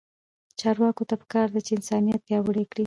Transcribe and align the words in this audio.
چارواکو 0.59 1.03
ته 1.09 1.15
پکار 1.21 1.47
ده 1.53 1.59
چې، 1.65 1.71
انسانیت 1.77 2.19
پیاوړی 2.27 2.65
کړي. 2.71 2.79